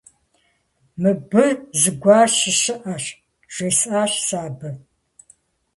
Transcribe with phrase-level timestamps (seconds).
[1.01, 1.45] -Мыбы
[1.79, 3.05] зыгуэр щыщыӀэщ,–
[3.53, 4.71] жесӀащ сэ абы.